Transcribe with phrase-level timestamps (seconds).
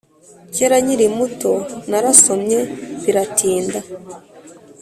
[0.55, 1.51] Kera nkiri muto
[1.89, 2.59] narasomye
[3.03, 3.79] biratinda.